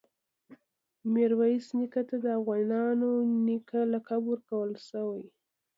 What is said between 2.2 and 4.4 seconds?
د “افغانانو نیکه” لقب